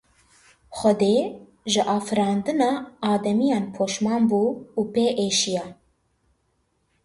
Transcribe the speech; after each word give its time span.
Xwedê 0.77 1.15
ji 1.71 1.81
afirandina 1.97 2.69
ademiyan 3.11 3.65
poşman 3.75 4.21
bû 4.29 4.43
û 4.79 4.81
pê 4.93 5.05
êşiya. 5.25 5.65